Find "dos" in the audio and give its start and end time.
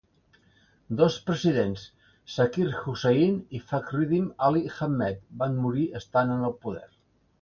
1.01-1.17